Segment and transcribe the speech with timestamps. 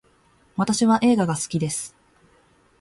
[0.57, 1.95] 私は映画が好きです